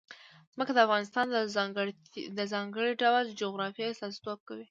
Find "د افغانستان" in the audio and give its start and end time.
0.73-1.25